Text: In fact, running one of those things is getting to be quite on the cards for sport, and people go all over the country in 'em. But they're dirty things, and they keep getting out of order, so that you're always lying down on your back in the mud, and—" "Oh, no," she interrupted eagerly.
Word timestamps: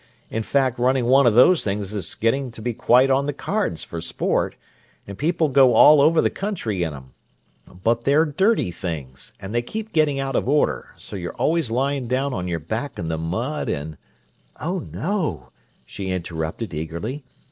In 0.31 0.41
fact, 0.41 0.79
running 0.79 1.05
one 1.05 1.27
of 1.27 1.35
those 1.35 1.63
things 1.63 1.93
is 1.93 2.15
getting 2.15 2.49
to 2.53 2.61
be 2.63 2.73
quite 2.73 3.11
on 3.11 3.27
the 3.27 3.33
cards 3.33 3.83
for 3.83 4.01
sport, 4.01 4.55
and 5.05 5.15
people 5.15 5.47
go 5.47 5.75
all 5.75 6.01
over 6.01 6.21
the 6.21 6.31
country 6.31 6.81
in 6.81 6.91
'em. 6.95 7.13
But 7.83 8.03
they're 8.03 8.25
dirty 8.25 8.71
things, 8.71 9.33
and 9.39 9.53
they 9.53 9.61
keep 9.61 9.93
getting 9.93 10.19
out 10.19 10.35
of 10.35 10.49
order, 10.49 10.95
so 10.97 11.15
that 11.15 11.19
you're 11.19 11.33
always 11.35 11.69
lying 11.69 12.07
down 12.07 12.33
on 12.33 12.47
your 12.47 12.57
back 12.59 12.97
in 12.97 13.09
the 13.09 13.17
mud, 13.19 13.69
and—" 13.69 13.95
"Oh, 14.59 14.79
no," 14.91 15.51
she 15.85 16.09
interrupted 16.09 16.73
eagerly. 16.73 17.23